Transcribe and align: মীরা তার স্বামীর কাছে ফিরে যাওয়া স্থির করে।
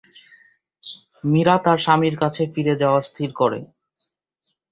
মীরা 1.23 1.55
তার 1.65 1.77
স্বামীর 1.77 2.15
কাছে 2.21 2.43
ফিরে 2.53 2.73
যাওয়া 2.81 2.99
স্থির 3.01 3.29
করে। 3.35 3.59